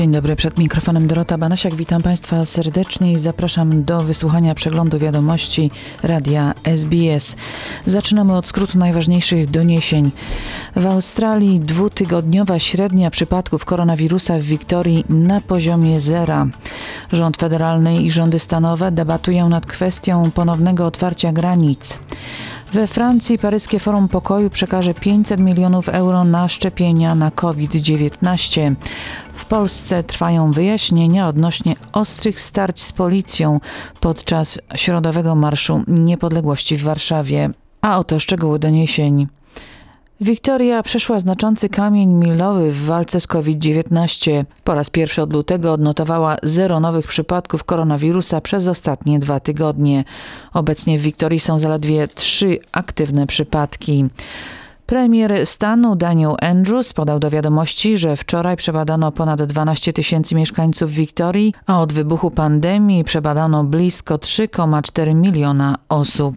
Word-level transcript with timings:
Dzień 0.00 0.12
dobry, 0.12 0.36
przed 0.36 0.58
mikrofonem 0.58 1.06
Dorota 1.06 1.38
Banasiak. 1.38 1.74
Witam 1.74 2.02
Państwa 2.02 2.44
serdecznie 2.44 3.12
i 3.12 3.18
zapraszam 3.18 3.84
do 3.84 4.00
wysłuchania 4.00 4.54
przeglądu 4.54 4.98
wiadomości 4.98 5.70
radia 6.02 6.54
SBS. 6.64 7.36
Zaczynamy 7.86 8.36
od 8.36 8.46
skrótu 8.46 8.78
najważniejszych 8.78 9.50
doniesień. 9.50 10.10
W 10.76 10.86
Australii 10.86 11.60
dwutygodniowa 11.60 12.58
średnia 12.58 13.10
przypadków 13.10 13.64
koronawirusa 13.64 14.38
w 14.38 14.42
Wiktorii 14.42 15.04
na 15.08 15.40
poziomie 15.40 16.00
zera. 16.00 16.46
Rząd 17.12 17.36
federalny 17.36 18.02
i 18.02 18.10
rządy 18.10 18.38
stanowe 18.38 18.92
debatują 18.92 19.48
nad 19.48 19.66
kwestią 19.66 20.30
ponownego 20.30 20.86
otwarcia 20.86 21.32
granic. 21.32 21.98
We 22.72 22.86
Francji 22.86 23.38
Paryskie 23.38 23.78
Forum 23.78 24.08
Pokoju 24.08 24.50
przekaże 24.50 24.94
500 24.94 25.40
milionów 25.40 25.88
euro 25.88 26.24
na 26.24 26.48
szczepienia 26.48 27.14
na 27.14 27.30
COVID-19. 27.30 28.74
Polsce 29.50 30.02
trwają 30.02 30.50
wyjaśnienia 30.50 31.28
odnośnie 31.28 31.76
ostrych 31.92 32.40
starć 32.40 32.82
z 32.82 32.92
policją 32.92 33.60
podczas 34.00 34.58
środowego 34.74 35.34
Marszu 35.34 35.82
Niepodległości 35.86 36.76
w 36.76 36.82
Warszawie. 36.82 37.50
A 37.80 37.98
oto 37.98 38.20
szczegóły 38.20 38.58
doniesień. 38.58 39.26
Wiktoria 40.20 40.82
przeszła 40.82 41.20
znaczący 41.20 41.68
kamień 41.68 42.08
milowy 42.10 42.72
w 42.72 42.84
walce 42.84 43.20
z 43.20 43.26
COVID-19. 43.26 44.44
Po 44.64 44.74
raz 44.74 44.90
pierwszy 44.90 45.22
od 45.22 45.32
lutego 45.32 45.72
odnotowała 45.72 46.36
zero 46.42 46.80
nowych 46.80 47.06
przypadków 47.06 47.64
koronawirusa 47.64 48.40
przez 48.40 48.68
ostatnie 48.68 49.18
dwa 49.18 49.40
tygodnie. 49.40 50.04
Obecnie 50.52 50.98
w 50.98 51.02
Wiktorii 51.02 51.40
są 51.40 51.58
zaledwie 51.58 52.08
trzy 52.08 52.58
aktywne 52.72 53.26
przypadki. 53.26 54.04
Premier 54.90 55.46
stanu 55.46 55.96
Daniel 55.96 56.34
Andrews 56.40 56.92
podał 56.92 57.18
do 57.18 57.30
wiadomości, 57.30 57.98
że 57.98 58.16
wczoraj 58.16 58.56
przebadano 58.56 59.12
ponad 59.12 59.42
12 59.42 59.92
tysięcy 59.92 60.34
mieszkańców 60.34 60.90
Wiktorii, 60.90 61.54
a 61.66 61.80
od 61.80 61.92
wybuchu 61.92 62.30
pandemii 62.30 63.04
przebadano 63.04 63.64
blisko 63.64 64.16
3,4 64.16 65.14
miliona 65.14 65.78
osób. 65.88 66.36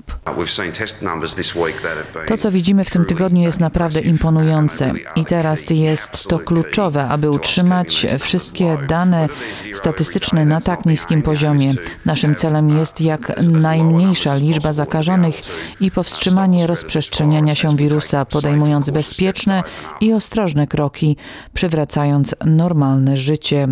To, 2.28 2.38
co 2.38 2.52
widzimy 2.52 2.84
w 2.84 2.90
tym 2.90 3.06
tygodniu, 3.06 3.42
jest 3.42 3.60
naprawdę 3.60 4.02
imponujące 4.02 4.94
i 5.16 5.26
teraz 5.26 5.70
jest 5.70 6.28
to 6.28 6.40
kluczowe, 6.40 7.08
aby 7.08 7.30
utrzymać 7.30 8.06
wszystkie 8.20 8.78
dane 8.88 9.28
statystyczne 9.74 10.46
na 10.46 10.62
tak 10.62 10.86
niskim 10.86 11.22
poziomie. 11.22 11.72
Naszym 12.06 12.36
celem 12.36 12.70
jest 12.70 13.02
jak 13.02 13.42
najmniejsza 13.42 14.36
liczba 14.36 14.74
zakażonych 14.74 15.42
i 15.80 15.92
powstrzymanie 15.92 16.68
rozprzestrzeniania 16.68 17.56
się 17.56 17.76
wirusa, 17.76 18.26
podejmując 18.44 18.90
bezpieczne 18.90 19.64
i 20.02 20.14
ostrożne 20.14 20.68
kroki, 20.68 21.18
przywracając 21.54 22.36
normalne 22.46 23.18
życie, 23.18 23.68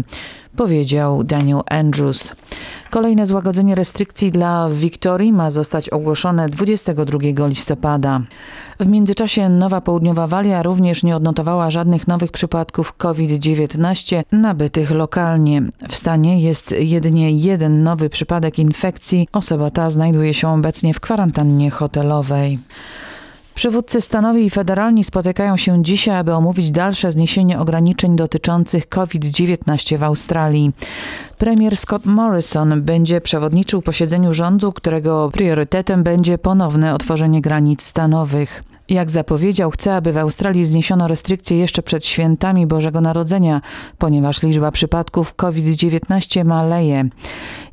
powiedział 0.55 1.23
Daniel 1.23 1.61
Andrews. 1.69 2.35
Kolejne 2.89 3.25
złagodzenie 3.25 3.75
restrykcji 3.75 4.31
dla 4.31 4.69
Wiktorii 4.69 5.33
ma 5.33 5.51
zostać 5.51 5.89
ogłoszone 5.89 6.49
22 6.49 7.47
listopada. 7.47 8.21
W 8.79 8.87
międzyczasie 8.87 9.49
Nowa 9.49 9.81
Południowa 9.81 10.27
Walia 10.27 10.63
również 10.63 11.03
nie 11.03 11.15
odnotowała 11.15 11.71
żadnych 11.71 12.07
nowych 12.07 12.31
przypadków 12.31 12.97
COVID-19 12.97 14.23
nabytych 14.31 14.91
lokalnie. 14.91 15.61
W 15.89 15.95
stanie 15.95 16.39
jest 16.39 16.75
jedynie 16.79 17.31
jeden 17.31 17.83
nowy 17.83 18.09
przypadek 18.09 18.59
infekcji. 18.59 19.27
Osoba 19.31 19.69
ta 19.69 19.89
znajduje 19.89 20.33
się 20.33 20.49
obecnie 20.49 20.93
w 20.93 20.99
kwarantannie 20.99 21.71
hotelowej. 21.71 22.59
Przywódcy 23.61 24.01
stanowi 24.01 24.45
i 24.45 24.49
federalni 24.49 25.03
spotykają 25.03 25.57
się 25.57 25.83
dzisiaj, 25.83 26.17
aby 26.17 26.33
omówić 26.33 26.71
dalsze 26.71 27.11
zniesienie 27.11 27.59
ograniczeń 27.59 28.15
dotyczących 28.15 28.89
COVID-19 28.89 29.97
w 29.97 30.03
Australii. 30.03 30.71
Premier 31.37 31.77
Scott 31.77 32.05
Morrison 32.05 32.81
będzie 32.81 33.21
przewodniczył 33.21 33.81
posiedzeniu 33.81 34.33
rządu, 34.33 34.73
którego 34.73 35.29
priorytetem 35.33 36.03
będzie 36.03 36.37
ponowne 36.37 36.93
otworzenie 36.93 37.41
granic 37.41 37.83
stanowych. 37.83 38.61
Jak 38.91 39.11
zapowiedział, 39.11 39.71
chce, 39.71 39.95
aby 39.95 40.13
w 40.13 40.17
Australii 40.17 40.65
zniesiono 40.65 41.07
restrykcje 41.07 41.57
jeszcze 41.57 41.83
przed 41.83 42.05
świętami 42.05 42.67
Bożego 42.67 43.01
Narodzenia, 43.01 43.61
ponieważ 43.97 44.43
liczba 44.43 44.71
przypadków 44.71 45.35
COVID-19 45.35 46.45
maleje. 46.45 47.09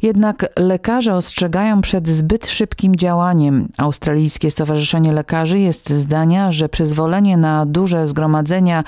Jednak 0.02 0.46
lekarze 0.56 1.14
ostrzegają 1.14 1.80
przed 1.80 2.08
zbyt 2.08 2.46
szybkim 2.46 2.96
działaniem. 2.96 3.68
Australijskie 3.76 4.50
Stowarzyszenie 4.50 5.12
Lekarzy 5.12 5.58
jest 5.58 5.90
zdania, 5.90 6.52
że 6.52 6.68
przyzwolenie 6.68 7.36
na 7.36 7.66
duże 7.66 8.08
zgromadzenia 8.08 8.84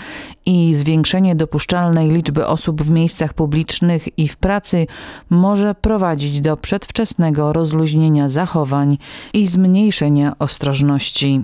i 0.47 0.75
zwiększenie 0.75 1.37
dopuszczalnej 1.37 2.11
liczby 2.11 2.47
osób 2.47 2.83
w 2.83 2.93
miejscach 2.93 3.35
publicznych 3.35 4.19
i 4.19 4.29
w 4.29 4.37
pracy 4.37 4.87
może 5.31 5.75
prowadzić 5.75 6.41
do 6.41 6.57
przedwczesnego 6.57 7.53
rozluźnienia 7.53 8.29
zachowań 8.29 8.99
i 9.33 9.47
zmniejszenia 9.47 10.33
ostrożności. 10.39 11.43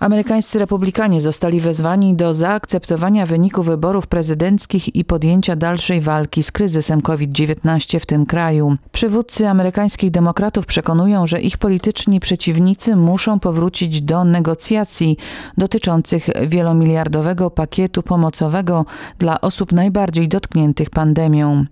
Amerykańscy 0.00 0.58
republikanie 0.58 1.20
zostali 1.20 1.60
wezwani 1.60 2.14
do 2.14 2.34
zaakceptowania 2.34 3.26
wyniku 3.26 3.62
wyborów 3.62 4.06
prezydenckich 4.06 4.96
i 4.96 5.04
podjęcia 5.04 5.56
dalszej 5.56 6.00
walki 6.00 6.42
z 6.42 6.52
kryzysem 6.52 7.00
COVID-19 7.00 8.00
w 8.00 8.06
tym 8.06 8.26
kraju. 8.26 8.76
Przywódcy 8.92 9.48
amerykańskich 9.48 10.10
demokratów 10.10 10.66
przekonują, 10.66 11.26
że 11.26 11.40
ich 11.40 11.58
polityczni 11.58 12.20
przeciwnicy 12.20 12.96
muszą 12.96 13.40
powrócić 13.40 14.02
do 14.02 14.24
negocjacji 14.24 15.16
dotyczących 15.56 16.28
wielomiliardowego 16.48 17.50
pakietu 17.50 18.02
pomocowego 18.02 18.84
dla 19.18 19.40
osób 19.40 19.72
najbardziej 19.72 20.28
dotkniętych 20.28 20.90
pandemią. 20.90 21.64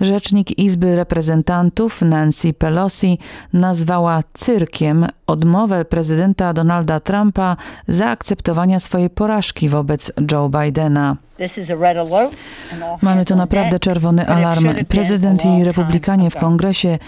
Rzecznik 0.00 0.58
Izby 0.58 0.96
Reprezentantów 0.96 2.02
Nancy 2.02 2.52
Pelosi 2.52 3.18
nazwała 3.52 4.20
cyrkiem 4.32 5.06
odmowę 5.26 5.84
prezydenta 5.84 6.52
Donalda 6.52 7.00
Trumpa 7.00 7.56
zaakceptowania 7.88 8.80
swojej 8.80 9.10
porażki 9.10 9.68
wobec 9.68 10.12
Joe 10.32 10.48
Bidena. 10.48 11.16
Mamy 13.02 13.24
tu 13.24 13.36
naprawdę 13.36 13.80
czerwony 13.80 14.28
alarm. 14.28 14.68
Prezydent 14.88 15.44
i 15.44 15.64
republikanie 15.64 16.30
w 16.30 16.36
kongresie 16.36 16.98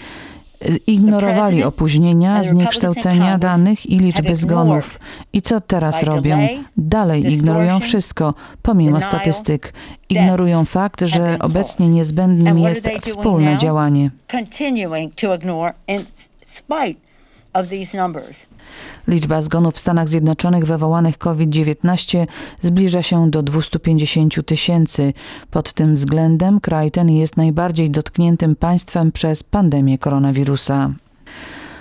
ignorowali 0.87 1.63
opóźnienia, 1.63 2.43
zniekształcenia 2.43 3.37
danych 3.37 3.85
i 3.85 3.97
liczby 3.97 4.35
zgonów. 4.35 4.99
I 5.33 5.41
co 5.41 5.61
teraz 5.61 6.03
robią? 6.03 6.47
Dalej 6.77 7.33
ignorują 7.33 7.79
wszystko, 7.79 8.33
pomimo 8.61 9.01
statystyk. 9.01 9.73
Ignorują 10.09 10.65
fakt, 10.65 11.01
że 11.01 11.37
obecnie 11.39 11.89
niezbędnym 11.89 12.59
jest 12.59 12.89
wspólne 13.01 13.57
działanie. 13.57 14.11
Liczba 19.07 19.41
zgonów 19.41 19.75
w 19.75 19.79
Stanach 19.79 20.09
Zjednoczonych 20.09 20.65
wywołanych 20.65 21.17
COVID-19 21.17 22.27
zbliża 22.61 23.03
się 23.03 23.31
do 23.31 23.43
250 23.43 24.45
tysięcy. 24.45 25.13
Pod 25.51 25.73
tym 25.73 25.95
względem 25.95 26.59
kraj 26.59 26.91
ten 26.91 27.09
jest 27.09 27.37
najbardziej 27.37 27.89
dotkniętym 27.89 28.55
państwem 28.55 29.11
przez 29.11 29.43
pandemię 29.43 29.97
koronawirusa. 29.97 30.93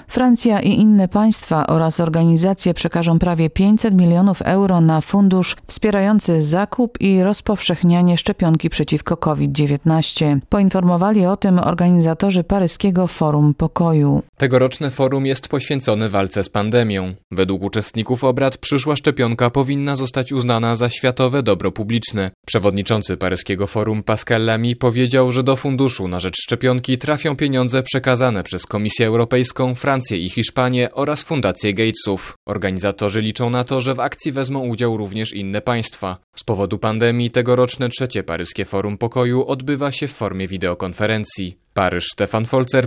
Francja 0.08 0.60
i 0.60 0.68
inne 0.68 1.08
państwa 1.08 1.66
oraz 1.66 2.00
organizacje 2.00 2.74
przekażą 2.74 3.18
prawie 3.18 3.50
500 3.50 3.94
milionów 3.94 4.42
euro 4.42 4.80
na 4.80 5.00
fundusz 5.00 5.56
wspierający 5.66 6.42
zakup 6.42 7.00
i 7.00 7.22
rozpowszechnianie 7.22 8.18
szczepionki 8.18 8.70
przeciwko 8.70 9.16
COVID-19. 9.16 10.38
Poinformowali 10.48 11.26
o 11.26 11.36
tym 11.36 11.58
organizatorzy 11.58 12.44
paryskiego 12.44 13.06
Forum 13.06 13.54
Pokoju. 13.54 14.22
Tegoroczne 14.36 14.90
forum 14.90 15.26
jest 15.26 15.48
poświęcone 15.48 16.08
walce 16.08 16.44
z 16.44 16.48
pandemią. 16.48 17.14
Według 17.30 17.62
uczestników 17.62 18.24
obrad 18.24 18.56
przyszła 18.56 18.96
szczepionka 18.96 19.50
powinna 19.50 19.96
zostać 19.96 20.32
uznana 20.32 20.76
za 20.76 20.90
światowe 20.90 21.42
dobro 21.42 21.72
publiczne. 21.72 22.30
Przewodniczący 22.46 23.16
paryskiego 23.16 23.66
forum 23.66 24.02
Pascal 24.02 24.44
Lamy 24.44 24.76
powiedział, 24.76 25.32
że 25.32 25.42
do 25.42 25.56
funduszu 25.56 26.08
na 26.08 26.20
rzecz 26.20 26.36
szczepionki 26.42 26.98
trafią 26.98 27.36
pieniądze 27.36 27.82
przekazane 27.82 28.42
przez 28.42 28.66
Komisję 28.66 29.06
Europejską, 29.06 29.74
Francję 29.74 29.93
Francję 29.94 30.18
i 30.18 30.28
Hiszpanię 30.28 30.92
oraz 30.92 31.22
Fundację 31.22 31.74
Gatesów. 31.74 32.34
Organizatorzy 32.46 33.20
liczą 33.20 33.50
na 33.50 33.64
to, 33.64 33.80
że 33.80 33.94
w 33.94 34.00
akcji 34.00 34.32
wezmą 34.32 34.60
udział 34.60 34.96
również 34.96 35.32
inne 35.32 35.60
państwa. 35.60 36.18
Z 36.36 36.44
powodu 36.44 36.78
pandemii 36.78 37.30
tegoroczne 37.30 37.88
trzecie 37.88 38.22
paryskie 38.22 38.64
Forum 38.64 38.98
Pokoju 38.98 39.46
odbywa 39.46 39.92
się 39.92 40.08
w 40.08 40.12
formie 40.12 40.48
wideokonferencji. 40.48 41.58
Paryż 41.74 42.04
Stefan 42.12 42.46
Folzer. 42.46 42.86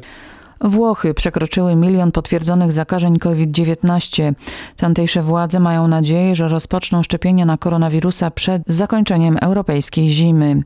Włochy 0.61 1.13
przekroczyły 1.13 1.75
milion 1.75 2.11
potwierdzonych 2.11 2.71
zakażeń 2.71 3.19
COVID-19. 3.19 4.33
Tamtejsze 4.77 5.23
władze 5.23 5.59
mają 5.59 5.87
nadzieję, 5.87 6.35
że 6.35 6.47
rozpoczną 6.47 7.03
szczepienia 7.03 7.45
na 7.45 7.57
koronawirusa 7.57 8.31
przed 8.31 8.63
zakończeniem 8.67 9.37
europejskiej 9.41 10.09
zimy. 10.09 10.63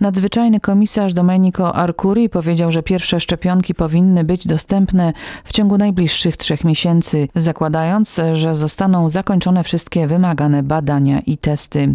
Nadzwyczajny 0.00 0.60
komisarz 0.60 1.14
Domenico 1.14 1.74
Arcuri 1.74 2.28
powiedział, 2.28 2.72
że 2.72 2.82
pierwsze 2.82 3.20
szczepionki 3.20 3.74
powinny 3.74 4.24
być 4.24 4.46
dostępne 4.46 5.12
w 5.44 5.52
ciągu 5.52 5.78
najbliższych 5.78 6.36
trzech 6.36 6.64
miesięcy, 6.64 7.28
zakładając, 7.34 8.20
że 8.32 8.56
zostaną 8.56 9.08
zakończone 9.08 9.64
wszystkie 9.64 10.06
wymagane 10.06 10.62
badania 10.62 11.20
i 11.20 11.38
testy. 11.38 11.94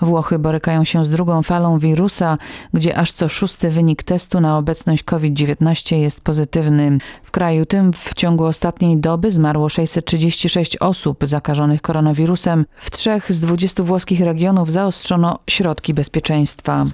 Włochy 0.00 0.38
borykają 0.38 0.84
się 0.84 1.04
z 1.04 1.10
drugą 1.10 1.42
falą 1.42 1.78
wirusa, 1.78 2.38
gdzie 2.74 2.98
aż 2.98 3.12
co 3.12 3.28
szósty 3.28 3.70
wynik 3.70 4.02
testu 4.02 4.40
na 4.40 4.58
obecność 4.58 5.02
COVID-19 5.04 5.96
jest 5.96 6.20
pozytywny. 6.20 6.73
W 7.22 7.30
kraju 7.30 7.66
tym 7.66 7.92
w 7.92 8.14
ciągu 8.14 8.44
ostatniej 8.44 8.96
doby 8.96 9.30
zmarło 9.30 9.68
636 9.68 10.76
osób 10.76 11.18
zakażonych 11.26 11.82
koronawirusem. 11.82 12.66
W 12.76 12.90
trzech 12.90 13.32
z 13.32 13.40
20 13.40 13.82
włoskich 13.82 14.20
regionów 14.20 14.72
zaostrzono 14.72 15.38
środki 15.50 15.94
bezpieczeństwa. 15.94 16.86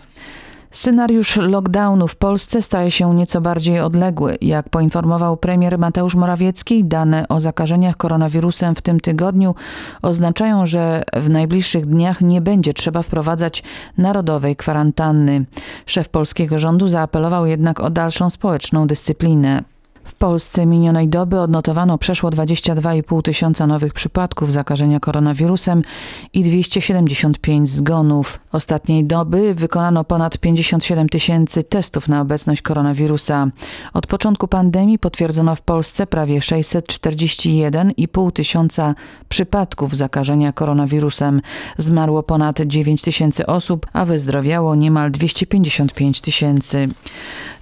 Scenariusz 0.70 1.36
lockdownu 1.36 2.08
w 2.08 2.16
Polsce 2.16 2.62
staje 2.62 2.90
się 2.90 3.14
nieco 3.14 3.40
bardziej 3.40 3.80
odległy. 3.80 4.38
Jak 4.40 4.68
poinformował 4.68 5.36
premier 5.36 5.78
Mateusz 5.78 6.14
Morawiecki, 6.14 6.84
dane 6.84 7.28
o 7.28 7.40
zakażeniach 7.40 7.96
koronawirusem 7.96 8.74
w 8.74 8.82
tym 8.82 9.00
tygodniu 9.00 9.54
oznaczają, 10.02 10.66
że 10.66 11.02
w 11.12 11.28
najbliższych 11.30 11.86
dniach 11.86 12.20
nie 12.20 12.40
będzie 12.40 12.74
trzeba 12.74 13.02
wprowadzać 13.02 13.62
narodowej 13.98 14.56
kwarantanny. 14.56 15.44
Szef 15.86 16.08
polskiego 16.08 16.58
rządu 16.58 16.88
zaapelował 16.88 17.46
jednak 17.46 17.80
o 17.80 17.90
dalszą 17.90 18.30
społeczną 18.30 18.86
dyscyplinę. 18.86 19.64
Polsce 20.20 20.66
minionej 20.66 21.08
doby 21.08 21.40
odnotowano 21.40 21.98
przeszło 21.98 22.30
22,5 22.30 23.22
tysiąca 23.22 23.66
nowych 23.66 23.94
przypadków 23.94 24.52
zakażenia 24.52 25.00
koronawirusem 25.00 25.82
i 26.32 26.44
275 26.44 27.68
zgonów. 27.68 28.40
Ostatniej 28.52 29.04
doby 29.04 29.54
wykonano 29.54 30.04
ponad 30.04 30.38
57 30.38 31.08
tysięcy 31.08 31.62
testów 31.62 32.08
na 32.08 32.20
obecność 32.20 32.62
koronawirusa. 32.62 33.46
Od 33.92 34.06
początku 34.06 34.48
pandemii 34.48 34.98
potwierdzono 34.98 35.56
w 35.56 35.62
Polsce 35.62 36.06
prawie 36.06 36.38
641,5 36.38 38.32
tysiąca 38.32 38.94
przypadków 39.28 39.96
zakażenia 39.96 40.52
koronawirusem. 40.52 41.40
Zmarło 41.78 42.22
ponad 42.22 42.60
9 42.60 43.02
tysięcy 43.02 43.46
osób, 43.46 43.86
a 43.92 44.04
wyzdrowiało 44.04 44.74
niemal 44.74 45.10
255 45.10 46.20
tysięcy. 46.20 46.88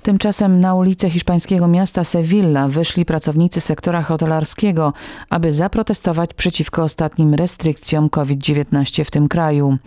Tymczasem 0.03 0.61
na 0.61 0.75
ulicę 0.75 1.11
hiszpańskiego 1.11 1.69
miasta 1.69 2.05
Sevilla 2.05 2.69
wyszli 2.69 3.05
pracownicy 3.05 3.61
sektora 3.61 4.03
hotelarskiego, 4.03 4.93
aby 5.31 5.53
zaprotestować 5.53 6.35
przeciwko 6.35 6.83
ostatnim 6.83 7.35
restrykcjom 7.35 8.11
COVID-19 8.11 9.05
w 9.05 9.11
tym 9.11 9.29
kraju. 9.29 9.79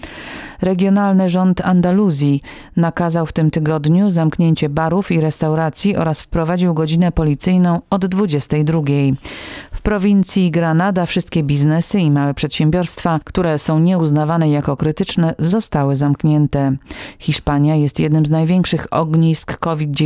Regionalny 0.61 1.29
rząd 1.29 1.61
Andaluzji 1.61 2.41
nakazał 2.77 3.25
w 3.25 3.33
tym 3.33 3.51
tygodniu 3.51 4.09
zamknięcie 4.09 4.69
barów 4.69 5.11
i 5.11 5.21
restauracji 5.21 5.95
oraz 5.95 6.21
wprowadził 6.21 6.73
godzinę 6.73 7.11
policyjną 7.11 7.81
od 7.89 8.05
22. 8.05 8.81
W 9.71 9.81
prowincji 9.81 10.51
Granada 10.51 11.05
wszystkie 11.05 11.43
biznesy 11.43 11.99
i 11.99 12.11
małe 12.11 12.33
przedsiębiorstwa, 12.33 13.19
które 13.23 13.59
są 13.59 13.79
nieuznawane 13.79 14.49
jako 14.49 14.77
krytyczne, 14.77 15.35
zostały 15.39 15.95
zamknięte. 15.95 16.75
Hiszpania 17.19 17.75
jest 17.75 17.99
jednym 17.99 18.25
z 18.25 18.29
największych 18.29 18.87
ognisk 18.91 19.57
COVID-19 19.57 20.00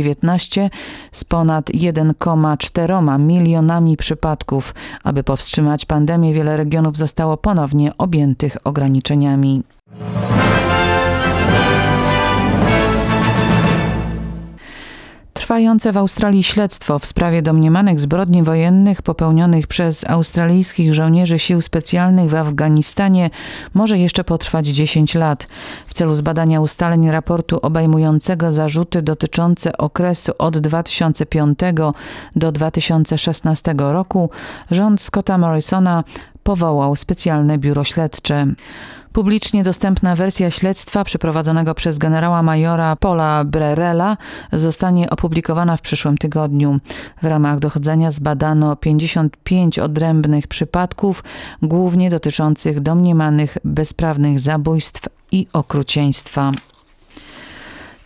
z 1.12 1.24
ponad 1.24 1.70
1,4 1.70 3.18
milionami 3.20 3.96
przypadków. 3.96 4.74
Aby 5.04 5.24
powstrzymać 5.24 5.84
pandemię, 5.84 6.34
wiele 6.34 6.56
regionów 6.56 6.96
zostało 6.96 7.36
ponownie 7.36 7.92
objętych 7.98 8.56
ograniczeniami. 8.64 9.62
Trwające 15.46 15.92
w 15.92 15.96
Australii 15.96 16.42
śledztwo 16.42 16.98
w 16.98 17.06
sprawie 17.06 17.42
domniemanych 17.42 18.00
zbrodni 18.00 18.42
wojennych 18.42 19.02
popełnionych 19.02 19.66
przez 19.66 20.04
australijskich 20.04 20.94
żołnierzy 20.94 21.38
sił 21.38 21.60
specjalnych 21.60 22.30
w 22.30 22.34
Afganistanie 22.34 23.30
może 23.74 23.98
jeszcze 23.98 24.24
potrwać 24.24 24.66
10 24.66 25.14
lat. 25.14 25.46
W 25.86 25.94
celu 25.94 26.14
zbadania 26.14 26.60
ustaleń 26.60 27.10
raportu 27.10 27.58
obejmującego 27.62 28.52
zarzuty 28.52 29.02
dotyczące 29.02 29.76
okresu 29.76 30.32
od 30.38 30.58
2005 30.58 31.58
do 32.36 32.52
2016 32.52 33.74
roku 33.78 34.30
rząd 34.70 35.02
Scotta 35.02 35.38
Morrisona 35.38 36.04
powołał 36.46 36.96
specjalne 36.96 37.58
biuro 37.58 37.84
śledcze. 37.84 38.46
Publicznie 39.12 39.64
dostępna 39.64 40.16
wersja 40.16 40.50
śledztwa 40.50 41.04
przeprowadzonego 41.04 41.74
przez 41.74 41.98
generała 41.98 42.42
majora 42.42 42.96
Paula 42.96 43.44
Brerela 43.44 44.16
zostanie 44.52 45.10
opublikowana 45.10 45.76
w 45.76 45.80
przyszłym 45.80 46.18
tygodniu. 46.18 46.78
W 47.22 47.26
ramach 47.26 47.58
dochodzenia 47.58 48.10
zbadano 48.10 48.76
55 48.76 49.78
odrębnych 49.78 50.46
przypadków, 50.46 51.24
głównie 51.62 52.10
dotyczących 52.10 52.80
domniemanych 52.80 53.58
bezprawnych 53.64 54.40
zabójstw 54.40 55.08
i 55.32 55.46
okrucieństwa. 55.52 56.50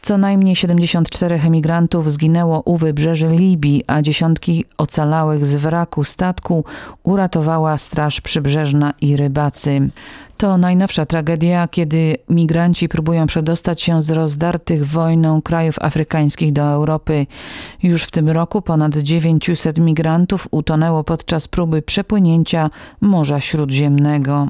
Co 0.03 0.19
najmniej 0.19 0.57
74 0.57 1.41
emigrantów 1.41 2.13
zginęło 2.13 2.63
u 2.65 2.77
wybrzeży 2.77 3.27
Libii, 3.29 3.85
a 3.87 4.03
dziesiątki 4.03 4.65
ocalałych 4.79 5.47
z 5.47 5.55
wraku 5.55 6.05
statku 6.05 6.65
uratowała 7.03 7.79
Straż 7.79 8.21
Przybrzeżna 8.21 8.95
i 9.01 9.17
rybacy. 9.17 9.91
To 10.37 10.59
najnowsza 10.59 11.07
tragedia, 11.07 11.69
kiedy 11.69 12.17
migranci 12.31 12.89
próbują 12.89 13.27
przedostać 13.27 13.83
się 13.83 14.03
z 14.03 14.11
rozdartych 14.11 14.87
wojną 14.87 15.43
krajów 15.43 15.79
afrykańskich 15.81 16.53
do 16.53 16.63
Europy. 16.63 17.27
Już 17.83 18.03
w 18.03 18.11
tym 18.11 18.29
roku 18.29 18.63
ponad 18.63 18.97
900 18.97 19.79
migrantów 19.79 20.49
utonęło 20.51 21.05
podczas 21.05 21.49
próby 21.49 21.83
przepłynięcia 21.83 22.71
Morza 23.01 23.41
Śródziemnego. 23.41 24.49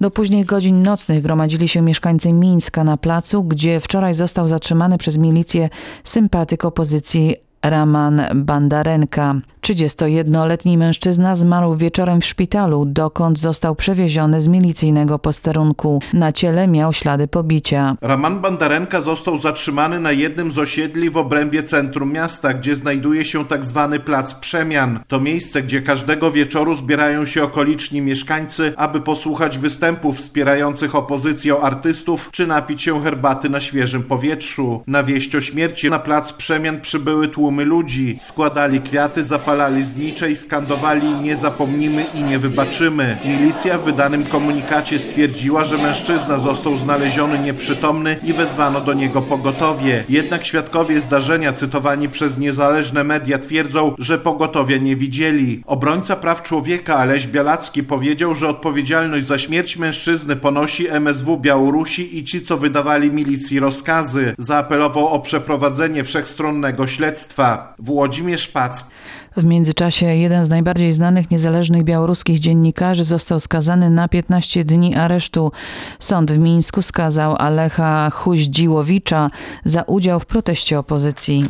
Do 0.00 0.10
późnych 0.10 0.46
godzin 0.46 0.82
nocnych 0.82 1.22
gromadzili 1.22 1.68
się 1.68 1.82
mieszkańcy 1.82 2.32
Mińska 2.32 2.84
na 2.84 2.96
placu, 2.96 3.44
gdzie 3.44 3.80
wczoraj 3.80 4.14
został 4.14 4.48
zatrzymany 4.48 4.98
przez 4.98 5.18
milicję 5.18 5.68
sympatyk 6.04 6.64
opozycji 6.64 7.36
Raman 7.62 8.22
Bandarenka. 8.34 9.34
31-letni 9.64 10.78
mężczyzna 10.78 11.34
zmarł 11.34 11.74
wieczorem 11.74 12.20
w 12.20 12.24
szpitalu, 12.24 12.84
dokąd 12.86 13.38
został 13.38 13.74
przewieziony 13.74 14.40
z 14.40 14.48
milicyjnego 14.48 15.18
posterunku. 15.18 16.00
Na 16.12 16.32
ciele 16.32 16.68
miał 16.68 16.92
ślady 16.92 17.28
pobicia. 17.28 17.96
Raman 18.00 18.40
Bandarenka 18.40 19.00
został 19.00 19.38
zatrzymany 19.38 20.00
na 20.00 20.12
jednym 20.12 20.50
z 20.50 20.58
osiedli 20.58 21.10
w 21.10 21.16
obrębie 21.16 21.62
centrum 21.62 22.12
miasta, 22.12 22.54
gdzie 22.54 22.76
znajduje 22.76 23.24
się 23.24 23.44
tak 23.44 23.64
zwany 23.64 24.00
plac 24.00 24.34
przemian. 24.34 25.00
To 25.08 25.20
miejsce, 25.20 25.62
gdzie 25.62 25.82
każdego 25.82 26.30
wieczoru 26.30 26.74
zbierają 26.74 27.26
się 27.26 27.42
okoliczni 27.42 28.00
mieszkańcy, 28.00 28.72
aby 28.76 29.00
posłuchać 29.00 29.58
występów 29.58 30.18
wspierających 30.18 30.94
opozycję 30.94 31.56
artystów, 31.62 32.28
czy 32.32 32.46
napić 32.46 32.82
się 32.82 33.02
herbaty 33.02 33.48
na 33.48 33.60
świeżym 33.60 34.02
powietrzu. 34.02 34.82
Na 34.86 35.02
wieść 35.02 35.36
o 35.36 35.40
śmierci 35.40 35.90
na 35.90 35.98
plac 35.98 36.32
przemian 36.32 36.80
przybyły 36.80 37.28
tłumy 37.28 37.64
ludzi. 37.64 38.18
Składali 38.20 38.80
kwiaty, 38.80 39.24
zapalali 39.24 39.53
znicze 39.82 40.30
i 40.30 40.36
skandowali 40.36 41.14
nie 41.14 41.36
zapomnimy 41.36 42.06
i 42.14 42.24
nie 42.24 42.38
wybaczymy. 42.38 43.18
Milicja 43.24 43.78
w 43.78 43.84
wydanym 43.84 44.24
komunikacie 44.24 44.98
stwierdziła, 44.98 45.64
że 45.64 45.78
mężczyzna 45.78 46.38
został 46.38 46.78
znaleziony 46.78 47.38
nieprzytomny 47.38 48.16
i 48.22 48.32
wezwano 48.32 48.80
do 48.80 48.92
niego 48.92 49.22
pogotowie. 49.22 50.04
Jednak 50.08 50.46
świadkowie 50.46 51.00
zdarzenia 51.00 51.52
cytowani 51.52 52.08
przez 52.08 52.38
niezależne 52.38 53.04
media 53.04 53.38
twierdzą, 53.38 53.94
że 53.98 54.18
pogotowia 54.18 54.76
nie 54.76 54.96
widzieli. 54.96 55.62
Obrońca 55.66 56.16
praw 56.16 56.42
człowieka 56.42 56.96
Aleś 56.96 57.26
Bialacki 57.26 57.82
powiedział, 57.82 58.34
że 58.34 58.48
odpowiedzialność 58.48 59.26
za 59.26 59.38
śmierć 59.38 59.76
mężczyzny 59.76 60.36
ponosi 60.36 60.88
MSW 60.88 61.36
Białorusi 61.38 62.18
i 62.18 62.24
ci, 62.24 62.42
co 62.42 62.56
wydawali 62.56 63.10
milicji 63.10 63.60
rozkazy. 63.60 64.34
Zaapelował 64.38 65.08
o 65.08 65.20
przeprowadzenie 65.20 66.04
wszechstronnego 66.04 66.86
śledztwa. 66.86 67.74
Włodzimierz 67.78 68.48
Pac. 68.48 68.84
W 69.36 69.44
międzyczasie 69.44 70.06
jeden 70.06 70.44
z 70.44 70.48
najbardziej 70.48 70.92
znanych 70.92 71.30
niezależnych 71.30 71.84
białoruskich 71.84 72.38
dziennikarzy 72.38 73.04
został 73.04 73.40
skazany 73.40 73.90
na 73.90 74.08
15 74.08 74.64
dni 74.64 74.94
aresztu. 74.94 75.52
Sąd 75.98 76.32
w 76.32 76.38
Mińsku 76.38 76.82
skazał 76.82 77.36
Alecha 77.38 78.10
Huździłowicza 78.10 79.30
za 79.64 79.82
udział 79.82 80.20
w 80.20 80.26
proteście 80.26 80.78
opozycji. 80.78 81.48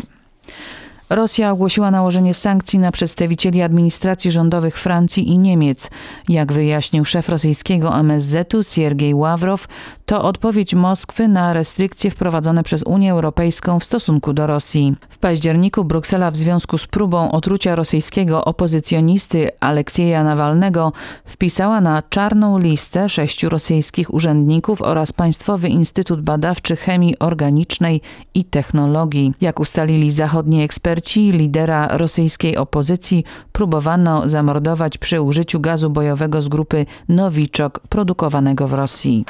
Rosja 1.14 1.50
ogłosiła 1.50 1.90
nałożenie 1.90 2.34
sankcji 2.34 2.78
na 2.78 2.92
przedstawicieli 2.92 3.62
administracji 3.62 4.30
rządowych 4.30 4.78
Francji 4.78 5.28
i 5.28 5.38
Niemiec. 5.38 5.90
Jak 6.28 6.52
wyjaśnił 6.52 7.04
szef 7.04 7.28
rosyjskiego 7.28 7.98
MSZ-u 7.98 8.62
Siergiej 8.62 9.14
Ławrow, 9.14 9.68
to 10.06 10.22
odpowiedź 10.22 10.74
Moskwy 10.74 11.28
na 11.28 11.52
restrykcje 11.52 12.10
wprowadzone 12.10 12.62
przez 12.62 12.82
Unię 12.82 13.12
Europejską 13.12 13.78
w 13.78 13.84
stosunku 13.84 14.32
do 14.32 14.46
Rosji. 14.46 14.94
W 15.08 15.18
październiku 15.18 15.84
Bruksela 15.84 16.30
w 16.30 16.36
związku 16.36 16.78
z 16.78 16.86
próbą 16.86 17.32
otrucia 17.32 17.74
rosyjskiego 17.74 18.44
opozycjonisty 18.44 19.50
Aleksieja 19.60 20.24
Nawalnego 20.24 20.92
wpisała 21.24 21.80
na 21.80 22.02
czarną 22.10 22.58
listę 22.58 23.08
sześciu 23.08 23.48
rosyjskich 23.48 24.14
urzędników 24.14 24.82
oraz 24.82 25.12
Państwowy 25.12 25.68
Instytut 25.68 26.20
Badawczy 26.22 26.76
Chemii 26.76 27.18
Organicznej 27.18 28.00
i 28.34 28.44
Technologii. 28.44 29.32
Jak 29.40 29.60
ustalili 29.60 30.10
zachodni 30.12 30.62
eksperci, 30.62 31.03
lidera 31.32 31.88
rosyjskiej 31.98 32.56
opozycji 32.56 33.24
próbowano 33.52 34.28
zamordować 34.28 34.98
przy 34.98 35.20
użyciu 35.20 35.60
gazu 35.60 35.90
bojowego 35.90 36.42
z 36.42 36.48
grupy 36.48 36.86
Nowiczok 37.08 37.80
produkowanego 37.88 38.68
w 38.68 38.72
Rosji. 38.74 39.24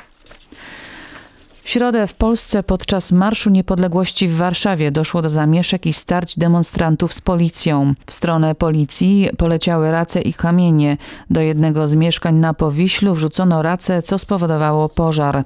W 1.64 1.70
środę 1.70 2.06
w 2.06 2.14
Polsce 2.14 2.62
podczas 2.62 3.12
Marszu 3.12 3.50
Niepodległości 3.50 4.28
w 4.28 4.36
Warszawie 4.36 4.90
doszło 4.90 5.22
do 5.22 5.30
zamieszek 5.30 5.86
i 5.86 5.92
starć 5.92 6.38
demonstrantów 6.38 7.14
z 7.14 7.20
policją. 7.20 7.94
W 8.06 8.12
stronę 8.12 8.54
policji 8.54 9.28
poleciały 9.38 9.90
race 9.90 10.20
i 10.20 10.32
kamienie. 10.32 10.96
Do 11.30 11.40
jednego 11.40 11.88
z 11.88 11.94
mieszkań 11.94 12.34
na 12.34 12.54
Powiślu 12.54 13.14
wrzucono 13.14 13.62
racę, 13.62 14.02
co 14.02 14.18
spowodowało 14.18 14.88
pożar. 14.88 15.44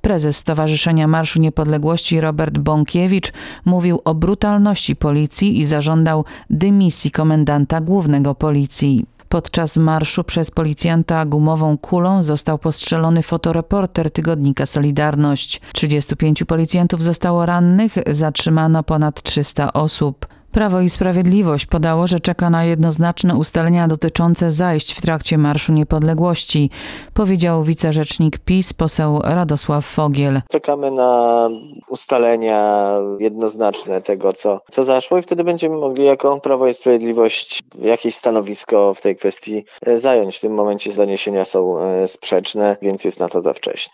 Prezes 0.00 0.36
Stowarzyszenia 0.36 1.08
Marszu 1.08 1.40
Niepodległości 1.40 2.20
Robert 2.20 2.58
Bąkiewicz 2.58 3.32
mówił 3.64 4.00
o 4.04 4.14
brutalności 4.14 4.96
policji 4.96 5.60
i 5.60 5.64
zażądał 5.64 6.24
dymisji 6.50 7.10
komendanta 7.10 7.80
głównego 7.80 8.34
policji. 8.34 9.06
Podczas 9.32 9.76
marszu 9.76 10.24
przez 10.24 10.50
policjanta 10.50 11.26
gumową 11.26 11.78
kulą 11.78 12.22
został 12.22 12.58
postrzelony 12.58 13.22
fotoreporter 13.22 14.10
tygodnika 14.10 14.66
Solidarność. 14.66 15.60
35 15.72 16.44
policjantów 16.44 17.04
zostało 17.04 17.46
rannych, 17.46 17.94
zatrzymano 18.06 18.82
ponad 18.82 19.22
300 19.22 19.72
osób. 19.72 20.26
Prawo 20.52 20.80
i 20.80 20.90
Sprawiedliwość 20.90 21.66
podało, 21.66 22.06
że 22.06 22.20
czeka 22.20 22.50
na 22.50 22.64
jednoznaczne 22.64 23.36
ustalenia 23.36 23.88
dotyczące 23.88 24.50
zajść 24.50 24.92
w 24.92 25.02
trakcie 25.02 25.38
Marszu 25.38 25.72
Niepodległości, 25.72 26.70
powiedział 27.14 27.62
wicerzecznik 27.64 28.38
PiS 28.38 28.72
poseł 28.72 29.20
Radosław 29.24 29.86
Fogiel. 29.86 30.40
Czekamy 30.50 30.90
na 30.90 31.48
ustalenia 31.88 32.92
jednoznaczne 33.18 34.02
tego, 34.02 34.32
co, 34.32 34.60
co 34.70 34.84
zaszło 34.84 35.18
i 35.18 35.22
wtedy 35.22 35.44
będziemy 35.44 35.76
mogli 35.76 36.04
jako 36.04 36.40
Prawo 36.40 36.66
i 36.66 36.74
Sprawiedliwość 36.74 37.62
jakieś 37.82 38.14
stanowisko 38.14 38.94
w 38.94 39.00
tej 39.00 39.16
kwestii 39.16 39.64
e, 39.86 40.00
zająć. 40.00 40.36
W 40.36 40.40
tym 40.40 40.54
momencie 40.54 40.92
doniesienia 40.92 41.44
są 41.44 41.78
e, 41.78 42.08
sprzeczne, 42.08 42.76
więc 42.82 43.04
jest 43.04 43.20
na 43.20 43.28
to 43.28 43.40
za 43.40 43.52
wcześnie. 43.52 43.92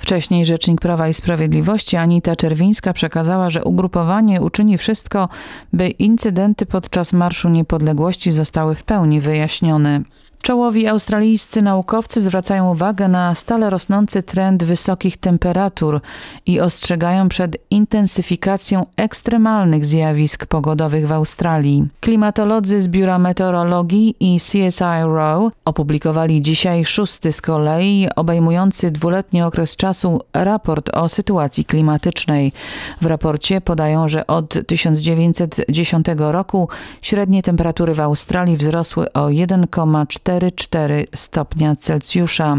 Wcześniej 0.00 0.46
rzecznik 0.46 0.80
Prawa 0.80 1.08
i 1.08 1.14
Sprawiedliwości 1.14 1.96
Anita 1.96 2.36
Czerwińska 2.36 2.92
przekazała, 2.92 3.50
że 3.50 3.64
ugrupowanie 3.64 4.40
uczyni 4.40 4.78
wszystko, 4.78 5.28
by 5.72 5.88
incydenty 5.88 6.66
podczas 6.66 7.12
Marszu 7.12 7.48
Niepodległości 7.48 8.32
zostały 8.32 8.74
w 8.74 8.82
pełni 8.82 9.20
wyjaśnione. 9.20 10.00
Czołowi 10.42 10.86
australijscy 10.86 11.62
naukowcy 11.62 12.20
zwracają 12.20 12.70
uwagę 12.70 13.08
na 13.08 13.34
stale 13.34 13.70
rosnący 13.70 14.22
trend 14.22 14.64
wysokich 14.64 15.16
temperatur 15.16 16.00
i 16.46 16.60
ostrzegają 16.60 17.28
przed 17.28 17.56
intensyfikacją 17.70 18.86
ekstremalnych 18.96 19.84
zjawisk 19.84 20.46
pogodowych 20.46 21.06
w 21.06 21.12
Australii. 21.12 21.88
Klimatolodzy 22.00 22.80
z 22.80 22.88
Biura 22.88 23.18
Meteorologii 23.18 24.16
i 24.20 24.38
CSI 24.38 25.02
Row 25.02 25.52
opublikowali 25.64 26.42
dzisiaj 26.42 26.84
szósty 26.84 27.32
z 27.32 27.40
kolei 27.40 28.08
obejmujący 28.16 28.90
dwuletni 28.90 29.42
okres 29.42 29.76
czasu 29.76 30.20
raport 30.32 30.88
o 30.88 31.08
sytuacji 31.08 31.64
klimatycznej. 31.64 32.52
W 33.00 33.06
raporcie 33.06 33.60
podają, 33.60 34.08
że 34.08 34.26
od 34.26 34.66
1910 34.66 36.06
roku 36.16 36.68
średnie 37.02 37.42
temperatury 37.42 37.94
w 37.94 38.00
Australii 38.00 38.56
wzrosły 38.56 39.12
o 39.12 39.26
1,4 39.26 40.29
4,4 40.38 41.06
stopnia 41.14 41.76
Celsjusza. 41.76 42.56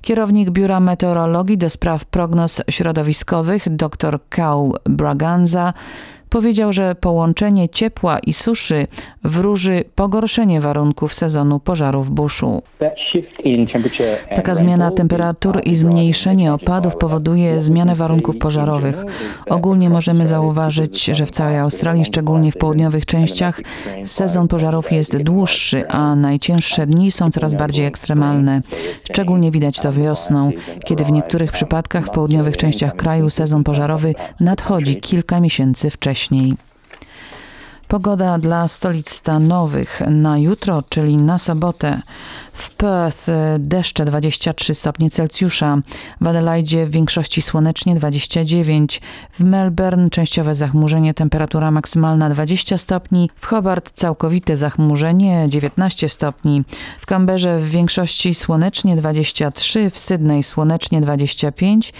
Kierownik 0.00 0.50
Biura 0.50 0.80
Meteorologii 0.80 1.58
do 1.58 1.70
spraw 1.70 2.04
prognoz 2.04 2.62
środowiskowych 2.70 3.76
dr 3.76 4.18
Kau 4.28 4.74
Braganza 4.84 5.74
powiedział, 6.30 6.72
że 6.72 6.94
połączenie 6.94 7.68
ciepła 7.68 8.18
i 8.18 8.32
suszy 8.32 8.86
wróży 9.24 9.84
pogorszenie 9.94 10.60
warunków 10.60 11.14
sezonu 11.14 11.60
pożarów 11.60 12.10
buszu. 12.10 12.62
Taka 14.34 14.54
zmiana 14.54 14.90
temperatur 14.90 15.60
i 15.64 15.76
zmniejszenie 15.76 16.52
opadów 16.52 16.96
powoduje 16.96 17.60
zmianę 17.60 17.94
warunków 17.94 18.38
pożarowych. 18.38 19.04
Ogólnie 19.48 19.90
możemy 19.90 20.26
zauważyć, 20.26 21.04
że 21.04 21.26
w 21.26 21.30
całej 21.30 21.58
Australii, 21.58 22.04
szczególnie 22.04 22.52
w 22.52 22.56
południowych 22.56 23.06
częściach, 23.06 23.60
sezon 24.04 24.48
pożarów 24.48 24.92
jest 24.92 25.22
dłuższy, 25.22 25.88
a 25.88 26.14
najcięższe 26.16 26.86
dni 26.86 27.10
są 27.10 27.30
coraz 27.30 27.54
bardziej 27.54 27.86
ekstremalne. 27.86 28.60
Szczególnie 29.04 29.50
widać 29.50 29.80
to 29.80 29.92
wiosną, 29.92 30.50
kiedy 30.84 31.04
w 31.04 31.12
niektórych 31.12 31.52
przypadkach 31.52 32.06
w 32.06 32.10
południowych 32.10 32.56
częściach 32.56 32.96
kraju 32.96 33.30
sezon 33.30 33.64
pożarowy 33.64 34.14
nadchodzi 34.40 34.96
kilka 34.96 35.40
miesięcy 35.40 35.90
wcześniej 35.90 36.19
wcześniej. 36.20 36.56
Pogoda 37.88 38.38
dla 38.38 38.68
stolic 38.68 39.10
stanowych 39.10 40.02
na 40.10 40.38
jutro, 40.38 40.82
czyli 40.88 41.16
na 41.16 41.38
sobotę. 41.38 42.02
W 42.52 42.74
Perth 42.74 43.26
deszcze 43.58 44.04
23 44.04 44.74
stopnie 44.74 45.10
Celsjusza, 45.10 45.78
w 46.20 46.26
Adelaide 46.26 46.86
w 46.86 46.90
większości 46.90 47.42
słonecznie 47.42 47.94
29, 47.94 49.00
w 49.32 49.44
Melbourne 49.44 50.10
częściowe 50.10 50.54
zachmurzenie, 50.54 51.14
temperatura 51.14 51.70
maksymalna 51.70 52.30
20 52.30 52.78
stopni, 52.78 53.30
w 53.36 53.46
Hobart 53.46 53.90
całkowite 53.94 54.56
zachmurzenie 54.56 55.46
19 55.48 56.08
stopni, 56.08 56.64
w 57.00 57.06
Canberrze 57.06 57.58
w 57.58 57.70
większości 57.70 58.34
słonecznie 58.34 58.96
23, 58.96 59.90
w 59.90 59.98
Sydney 59.98 60.42
słonecznie 60.42 61.00
25, 61.00 61.92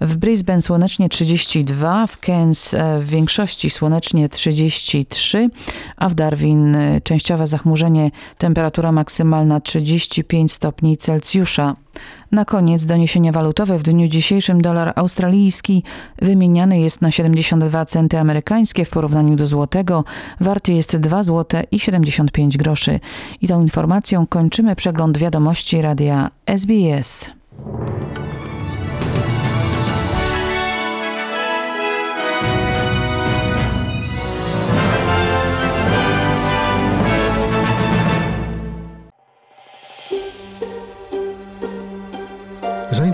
w 0.00 0.16
Brisbane 0.16 0.62
słonecznie 0.62 1.08
32, 1.08 2.06
w 2.06 2.20
Cairns 2.20 2.74
e, 2.74 2.98
w 3.00 3.06
większości 3.06 3.70
słonecznie 3.70 4.28
33, 4.28 5.50
a 5.96 6.08
w 6.08 6.14
Darwin 6.14 6.74
e, 6.74 7.00
częściowe 7.00 7.46
zachmurzenie, 7.46 8.10
temperatura 8.38 8.92
maksymalna 8.92 9.60
35 9.60 10.52
stopni 10.52 10.96
Celsjusza. 10.96 11.76
Na 12.32 12.44
koniec 12.44 12.86
doniesienia 12.86 13.32
walutowe 13.32 13.78
w 13.78 13.82
dniu 13.82 14.08
dzisiejszym 14.08 14.62
dolar 14.62 14.92
australijski 14.96 15.82
wymieniany 16.22 16.80
jest 16.80 17.02
na 17.02 17.10
72 17.10 17.84
centy 17.86 18.18
amerykańskie 18.18 18.84
w 18.84 18.90
porównaniu 18.90 19.36
do 19.36 19.46
złotego. 19.46 20.04
Warty 20.40 20.72
jest 20.72 20.96
2 20.96 21.22
zł 21.22 21.62
i 21.70 21.80
75 21.80 22.56
groszy. 22.56 23.00
I 23.40 23.48
tą 23.48 23.60
informacją 23.60 24.26
kończymy 24.26 24.76
przegląd 24.76 25.18
wiadomości 25.18 25.82
radia 25.82 26.30
SBS. 26.46 27.30